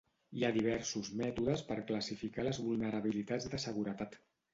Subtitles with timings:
[0.37, 4.19] Hi ha diversos mètodes per classificar les vulnerabilitats de seguretat.